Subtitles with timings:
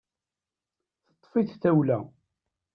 [1.09, 1.99] Teṭṭefi-t tawla.